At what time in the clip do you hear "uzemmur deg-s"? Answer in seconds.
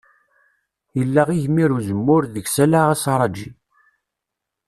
1.77-2.55